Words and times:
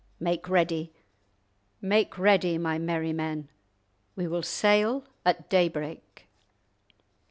Make 0.19 0.49
ready, 0.49 0.91
make 1.79 2.17
ready, 2.17 2.57
my 2.57 2.79
merry 2.79 3.13
men; 3.13 3.49
we 4.15 4.25
will 4.25 4.41
sail 4.41 5.03
at 5.23 5.47
daybreak." 5.47 6.27